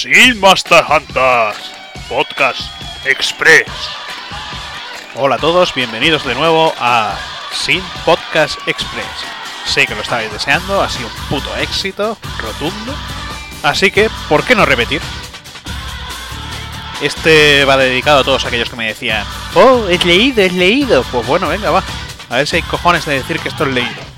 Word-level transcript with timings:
Sin 0.00 0.40
Master 0.40 0.82
Hunters 0.88 1.58
Podcast 2.08 2.62
Express. 3.04 3.68
Hola 5.14 5.34
a 5.34 5.38
todos, 5.38 5.74
bienvenidos 5.74 6.24
de 6.24 6.34
nuevo 6.34 6.72
a 6.80 7.18
Sin 7.52 7.82
Podcast 8.06 8.58
Express. 8.66 9.04
Sé 9.66 9.86
que 9.86 9.94
lo 9.94 10.00
estabais 10.00 10.32
deseando, 10.32 10.80
ha 10.80 10.88
sido 10.88 11.06
un 11.08 11.28
puto 11.28 11.54
éxito, 11.58 12.16
rotundo. 12.38 12.94
Así 13.62 13.90
que, 13.90 14.08
¿por 14.26 14.42
qué 14.42 14.54
no 14.54 14.64
repetir? 14.64 15.02
Este 17.02 17.66
va 17.66 17.76
dedicado 17.76 18.20
a 18.20 18.24
todos 18.24 18.46
aquellos 18.46 18.70
que 18.70 18.76
me 18.76 18.86
decían, 18.86 19.26
oh, 19.54 19.86
es 19.90 20.02
leído, 20.06 20.40
es 20.40 20.54
leído. 20.54 21.02
Pues 21.12 21.26
bueno, 21.26 21.46
venga, 21.48 21.70
va. 21.70 21.84
A 22.30 22.38
ver 22.38 22.46
si 22.46 22.56
hay 22.56 22.62
cojones 22.62 23.04
de 23.04 23.16
decir 23.16 23.38
que 23.38 23.50
esto 23.50 23.64
es 23.64 23.74
leído. 23.74 24.09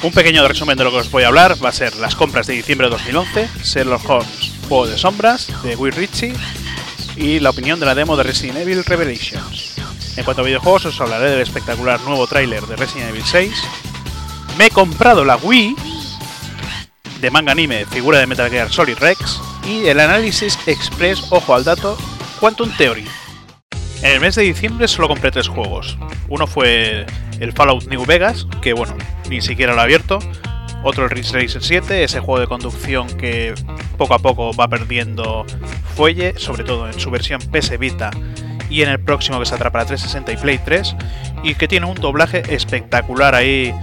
Un 0.00 0.12
pequeño 0.12 0.46
resumen 0.46 0.78
de 0.78 0.84
lo 0.84 0.92
que 0.92 0.98
os 0.98 1.10
voy 1.10 1.24
a 1.24 1.26
hablar 1.26 1.56
va 1.62 1.70
a 1.70 1.72
ser 1.72 1.96
las 1.96 2.14
compras 2.14 2.46
de 2.46 2.54
diciembre 2.54 2.86
de 2.86 2.92
2011, 2.92 3.48
Sherlock 3.64 4.08
Holmes, 4.08 4.52
Juego 4.68 4.86
de 4.86 4.96
Sombras, 4.96 5.48
de 5.64 5.74
Will 5.74 5.92
Ritchie 5.92 6.34
y 7.16 7.40
la 7.40 7.50
opinión 7.50 7.80
de 7.80 7.86
la 7.86 7.96
demo 7.96 8.16
de 8.16 8.22
Resident 8.22 8.58
Evil 8.58 8.84
Revelations. 8.84 9.74
En 10.16 10.24
cuanto 10.24 10.42
a 10.42 10.44
videojuegos 10.44 10.86
os 10.86 11.00
hablaré 11.00 11.30
del 11.30 11.40
espectacular 11.40 12.00
nuevo 12.02 12.28
tráiler 12.28 12.62
de 12.66 12.76
Resident 12.76 13.10
Evil 13.10 13.24
6. 13.24 13.52
Me 14.56 14.66
he 14.66 14.70
comprado 14.70 15.24
la 15.24 15.36
Wii 15.36 15.74
de 17.20 17.30
manga 17.32 17.50
anime 17.50 17.84
figura 17.84 18.18
de 18.18 18.26
Metal 18.26 18.50
Gear 18.50 18.70
Solid 18.70 18.98
Rex 18.98 19.40
y 19.66 19.86
el 19.88 19.98
análisis 19.98 20.56
express, 20.66 21.24
ojo 21.30 21.56
al 21.56 21.64
dato, 21.64 21.98
Quantum 22.38 22.70
Theory. 22.76 23.04
En 24.02 24.12
el 24.12 24.20
mes 24.20 24.36
de 24.36 24.42
diciembre 24.42 24.86
solo 24.86 25.08
compré 25.08 25.32
tres 25.32 25.48
juegos. 25.48 25.98
Uno 26.28 26.46
fue 26.46 27.04
el 27.40 27.52
Fallout 27.52 27.86
New 27.88 28.04
Vegas, 28.04 28.46
que 28.62 28.72
bueno, 28.72 28.94
ni 29.28 29.40
siquiera 29.40 29.74
lo 29.74 29.80
he 29.80 29.84
abierto. 29.84 30.18
Otro 30.84 31.04
el 31.04 31.10
Ridge 31.10 31.32
Racer 31.32 31.62
7, 31.62 32.04
ese 32.04 32.20
juego 32.20 32.40
de 32.40 32.46
conducción 32.46 33.08
que 33.16 33.54
poco 33.96 34.14
a 34.14 34.18
poco 34.20 34.52
va 34.54 34.68
perdiendo 34.68 35.44
fuelle, 35.96 36.38
sobre 36.38 36.62
todo 36.62 36.88
en 36.88 36.98
su 37.00 37.10
versión 37.10 37.40
PS 37.40 37.78
Vita 37.78 38.10
y 38.70 38.82
en 38.82 38.90
el 38.90 39.00
próximo 39.00 39.38
que 39.38 39.46
saldrá 39.46 39.70
para 39.70 39.86
360 39.86 40.32
y 40.32 40.36
Play 40.36 40.58
3, 40.64 40.96
y 41.42 41.54
que 41.54 41.68
tiene 41.68 41.86
un 41.86 41.94
doblaje 41.94 42.42
espectacular 42.54 43.34
ahí, 43.34 43.74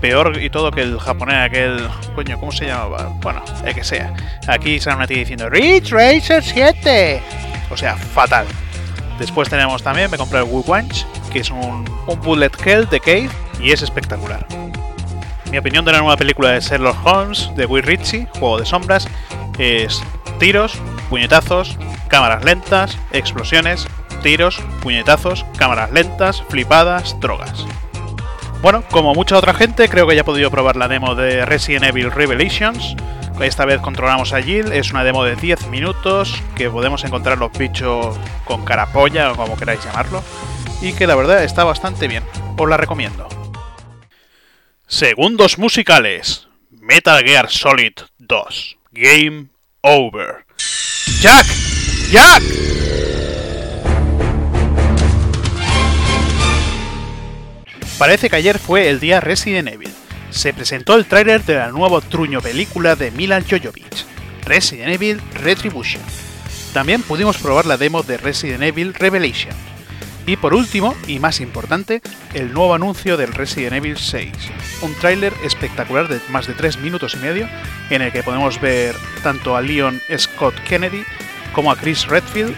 peor 0.00 0.42
y 0.42 0.50
todo 0.50 0.70
que 0.70 0.82
el 0.82 0.98
japonés 0.98 1.36
aquel, 1.36 1.88
coño, 2.14 2.38
¿cómo 2.38 2.52
se 2.52 2.66
llamaba? 2.66 3.12
Bueno, 3.22 3.42
el 3.64 3.74
que 3.74 3.84
sea. 3.84 4.12
Aquí 4.46 4.80
sale 4.80 4.96
una 4.96 5.06
tía 5.06 5.18
diciendo 5.18 5.48
Ridge 5.48 5.90
Racer 5.90 6.42
7, 6.42 7.22
o 7.70 7.76
sea, 7.76 7.96
fatal. 7.96 8.46
Después 9.18 9.48
tenemos 9.48 9.82
también, 9.82 10.10
me 10.10 10.16
compré 10.16 10.40
el 10.40 10.46
Wii 10.48 10.64
que 11.28 11.40
es 11.40 11.50
un, 11.50 11.84
un 12.06 12.20
bullet 12.20 12.50
hell 12.64 12.88
de 12.88 13.00
Cave 13.00 13.30
y 13.60 13.72
es 13.72 13.82
espectacular. 13.82 14.46
Mi 15.50 15.58
opinión 15.58 15.84
de 15.84 15.92
la 15.92 15.98
nueva 15.98 16.16
película 16.16 16.50
de 16.50 16.60
Sherlock 16.60 16.96
Holmes 17.04 17.50
de 17.56 17.66
Will 17.66 17.82
Ritchie, 17.82 18.28
Juego 18.38 18.58
de 18.58 18.66
Sombras, 18.66 19.08
es 19.58 20.02
tiros, 20.38 20.78
puñetazos, 21.08 21.78
cámaras 22.08 22.44
lentas, 22.44 22.98
explosiones, 23.12 23.86
tiros, 24.22 24.60
puñetazos, 24.82 25.46
cámaras 25.56 25.90
lentas, 25.90 26.42
flipadas, 26.48 27.18
drogas. 27.20 27.64
Bueno, 28.60 28.82
como 28.90 29.14
mucha 29.14 29.38
otra 29.38 29.54
gente, 29.54 29.88
creo 29.88 30.06
que 30.06 30.16
ya 30.16 30.22
he 30.22 30.24
podido 30.24 30.50
probar 30.50 30.76
la 30.76 30.88
demo 30.88 31.14
de 31.14 31.46
Resident 31.46 31.84
Evil 31.84 32.10
Revelations, 32.10 32.96
esta 33.40 33.64
vez 33.64 33.80
controlamos 33.80 34.32
a 34.32 34.42
Jill, 34.42 34.72
es 34.72 34.90
una 34.90 35.04
demo 35.04 35.22
de 35.22 35.36
10 35.36 35.68
minutos 35.68 36.42
que 36.56 36.68
podemos 36.70 37.04
encontrar 37.04 37.38
los 37.38 37.52
bichos 37.52 38.16
con 38.44 38.64
carapolla 38.64 39.30
o 39.30 39.36
como 39.36 39.56
queráis 39.56 39.84
llamarlo 39.84 40.24
y 40.80 40.92
que 40.92 41.06
la 41.06 41.14
verdad 41.14 41.44
está 41.44 41.64
bastante 41.64 42.08
bien, 42.08 42.24
os 42.56 42.68
la 42.68 42.76
recomiendo. 42.76 43.28
Segundos 44.86 45.58
musicales. 45.58 46.48
Metal 46.70 47.22
Gear 47.22 47.50
Solid 47.50 47.92
2. 48.18 48.76
Game 48.92 49.46
Over. 49.82 50.46
¡Jack! 51.20 51.46
¡Jack! 52.10 52.42
Parece 57.98 58.30
que 58.30 58.36
ayer 58.36 58.58
fue 58.58 58.88
el 58.88 59.00
día 59.00 59.20
Resident 59.20 59.68
Evil 59.68 59.92
se 60.30 60.52
presentó 60.52 60.94
el 60.94 61.06
tráiler 61.06 61.44
de 61.44 61.54
la 61.54 61.70
nueva 61.70 62.00
truño 62.00 62.40
película 62.40 62.96
de 62.96 63.10
Milan 63.10 63.44
Jojovic, 63.48 64.04
Resident 64.44 64.90
Evil 64.90 65.20
Retribution. 65.34 66.02
También 66.72 67.02
pudimos 67.02 67.38
probar 67.38 67.66
la 67.66 67.76
demo 67.76 68.02
de 68.02 68.18
Resident 68.18 68.62
Evil 68.62 68.94
Revelation. 68.94 69.54
Y 70.28 70.36
por 70.36 70.52
último, 70.52 70.94
y 71.06 71.20
más 71.20 71.40
importante, 71.40 72.02
el 72.34 72.52
nuevo 72.52 72.74
anuncio 72.74 73.16
del 73.16 73.32
Resident 73.32 73.72
Evil 73.72 73.96
6, 73.96 74.30
un 74.82 74.94
tráiler 74.96 75.32
espectacular 75.42 76.06
de 76.06 76.20
más 76.28 76.46
de 76.46 76.52
3 76.52 76.80
minutos 76.80 77.14
y 77.14 77.16
medio 77.16 77.48
en 77.88 78.02
el 78.02 78.12
que 78.12 78.22
podemos 78.22 78.60
ver 78.60 78.94
tanto 79.22 79.56
a 79.56 79.62
Leon 79.62 80.02
Scott 80.18 80.54
Kennedy 80.64 81.02
como 81.54 81.72
a 81.72 81.76
Chris 81.76 82.06
Redfield 82.06 82.54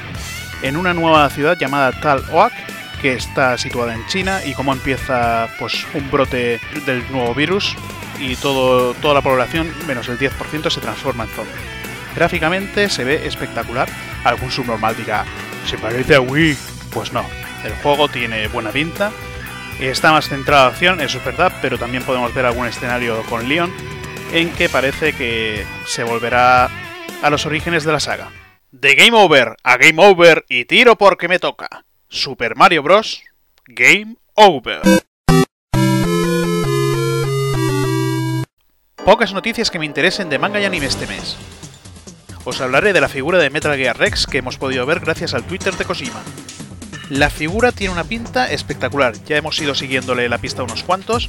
en 0.62 0.76
una 0.76 0.94
nueva 0.94 1.30
ciudad 1.30 1.56
llamada 1.56 1.92
Tal 1.92 2.24
Oak 2.32 2.52
que 3.00 3.12
está 3.12 3.56
situada 3.56 3.94
en 3.94 4.04
China 4.08 4.44
y 4.44 4.52
cómo 4.54 4.72
empieza 4.72 5.48
pues 5.60 5.86
un 5.94 6.10
brote 6.10 6.60
del 6.86 7.04
nuevo 7.12 7.36
virus 7.36 7.76
y 8.18 8.34
todo, 8.34 8.94
toda 8.94 9.14
la 9.14 9.22
población, 9.22 9.72
menos 9.86 10.08
el 10.08 10.18
10%, 10.18 10.70
se 10.70 10.80
transforma 10.80 11.22
en 11.22 11.30
zombie. 11.30 11.54
Gráficamente 12.16 12.88
se 12.88 13.04
ve 13.04 13.28
espectacular. 13.28 13.88
Algún 14.24 14.50
subnormal 14.50 14.96
dirá, 14.96 15.24
¿se 15.66 15.78
parece 15.78 16.16
a 16.16 16.20
Wii? 16.20 16.56
Pues 16.90 17.12
no, 17.12 17.24
el 17.64 17.72
juego 17.82 18.08
tiene 18.08 18.48
buena 18.48 18.70
pinta. 18.70 19.12
Está 19.78 20.12
más 20.12 20.28
centrado 20.28 20.66
en 20.66 20.72
acción, 20.72 21.00
eso 21.00 21.18
es 21.18 21.24
verdad, 21.24 21.52
pero 21.62 21.78
también 21.78 22.02
podemos 22.02 22.34
ver 22.34 22.44
algún 22.44 22.66
escenario 22.66 23.22
con 23.24 23.48
Leon 23.48 23.72
en 24.32 24.50
que 24.52 24.68
parece 24.68 25.12
que 25.12 25.64
se 25.86 26.04
volverá 26.04 26.68
a 27.22 27.30
los 27.30 27.46
orígenes 27.46 27.84
de 27.84 27.92
la 27.92 28.00
saga. 28.00 28.30
De 28.70 28.94
Game 28.94 29.16
Over 29.16 29.56
a 29.64 29.76
Game 29.76 30.02
Over 30.02 30.44
y 30.48 30.64
tiro 30.64 30.96
porque 30.96 31.28
me 31.28 31.38
toca. 31.38 31.84
Super 32.08 32.56
Mario 32.56 32.82
Bros. 32.82 33.22
Game 33.66 34.16
Over. 34.34 34.80
Pocas 39.04 39.32
noticias 39.32 39.70
que 39.70 39.78
me 39.78 39.86
interesen 39.86 40.28
de 40.28 40.38
manga 40.38 40.60
y 40.60 40.64
anime 40.64 40.86
este 40.86 41.06
mes. 41.06 41.36
Os 42.44 42.60
hablaré 42.60 42.92
de 42.92 43.00
la 43.00 43.08
figura 43.08 43.38
de 43.38 43.50
Metal 43.50 43.76
Gear 43.76 43.98
Rex 43.98 44.26
que 44.26 44.38
hemos 44.38 44.56
podido 44.56 44.86
ver 44.86 45.00
gracias 45.00 45.34
al 45.34 45.44
Twitter 45.44 45.74
de 45.74 45.84
Kojima. 45.84 46.22
La 47.10 47.28
figura 47.28 47.72
tiene 47.72 47.92
una 47.92 48.04
pinta 48.04 48.50
espectacular, 48.50 49.14
ya 49.26 49.36
hemos 49.36 49.60
ido 49.60 49.74
siguiéndole 49.74 50.28
la 50.28 50.38
pista 50.38 50.62
unos 50.62 50.82
cuantos. 50.82 51.28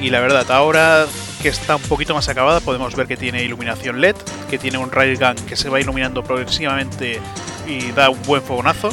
Y 0.00 0.10
la 0.10 0.18
verdad, 0.18 0.50
ahora 0.50 1.06
que 1.40 1.48
está 1.48 1.76
un 1.76 1.82
poquito 1.82 2.14
más 2.14 2.28
acabada, 2.28 2.60
podemos 2.60 2.96
ver 2.96 3.06
que 3.06 3.16
tiene 3.16 3.44
iluminación 3.44 4.00
LED, 4.00 4.16
que 4.50 4.58
tiene 4.58 4.78
un 4.78 4.90
railgun 4.90 5.36
que 5.46 5.54
se 5.54 5.68
va 5.68 5.80
iluminando 5.80 6.24
progresivamente 6.24 7.20
y 7.68 7.92
da 7.92 8.10
un 8.10 8.20
buen 8.24 8.42
fogonazo 8.42 8.90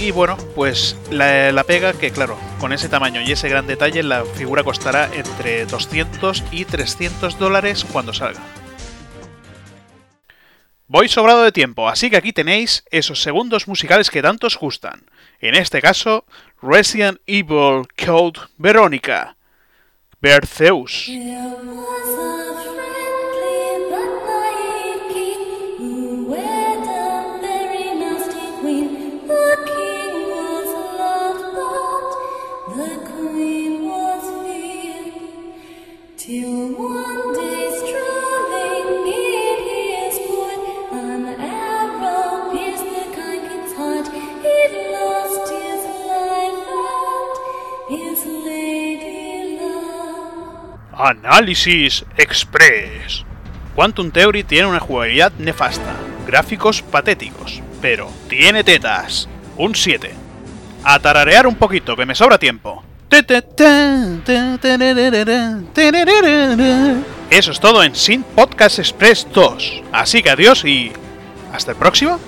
y 0.00 0.12
bueno, 0.12 0.38
pues 0.54 0.96
la, 1.10 1.62
pega 1.66 1.92
que 1.92 2.10
claro, 2.10 2.38
con 2.58 2.72
ese 2.72 2.88
tamaño 2.88 3.20
y 3.20 3.32
ese 3.32 3.50
gran 3.50 3.66
detalle 3.66 4.02
la 4.02 4.24
figura 4.24 4.64
costará 4.64 5.10
entre 5.12 5.66
200 5.66 6.42
y 6.50 6.64
300 6.64 7.38
dólares 7.38 7.84
cuando 7.84 8.14
salga. 8.14 8.40
Voy 10.92 11.08
sobrado 11.08 11.44
de 11.44 11.52
tiempo, 11.52 11.88
así 11.88 12.10
que 12.10 12.16
aquí 12.16 12.32
tenéis 12.32 12.82
esos 12.90 13.22
segundos 13.22 13.68
musicales 13.68 14.10
que 14.10 14.22
tanto 14.22 14.48
os 14.48 14.58
gustan. 14.58 15.04
En 15.38 15.54
este 15.54 15.80
caso, 15.80 16.24
Resident 16.60 17.20
Evil 17.28 17.86
Code 17.96 18.40
Verónica. 18.58 19.36
Berceus. 20.20 21.08
Análisis 51.06 52.04
Express. 52.16 53.24
Quantum 53.74 54.10
Theory 54.10 54.44
tiene 54.44 54.66
una 54.66 54.80
jugabilidad 54.80 55.32
nefasta, 55.38 55.94
gráficos 56.26 56.82
patéticos, 56.82 57.62
pero 57.80 58.10
tiene 58.28 58.64
tetas. 58.64 59.28
Un 59.56 59.74
7. 59.74 60.12
A 60.84 60.98
tararear 60.98 61.46
un 61.46 61.54
poquito, 61.54 61.96
que 61.96 62.06
me 62.06 62.14
sobra 62.14 62.38
tiempo. 62.38 62.84
Eso 67.30 67.52
es 67.52 67.60
todo 67.60 67.82
en 67.82 67.94
Sin 67.94 68.22
Podcast 68.22 68.78
Express 68.78 69.26
2. 69.32 69.82
Así 69.92 70.22
que 70.22 70.30
adiós 70.30 70.64
y... 70.64 70.92
¿Hasta 71.52 71.72
el 71.72 71.76
próximo? 71.76 72.20